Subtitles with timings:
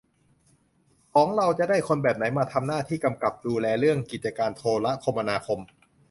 [1.13, 5.59] ของเราจะได้คนแบบไหนมาทำหน้าที่กำกับดูแลเรื่องกิจการโทรคมนาคม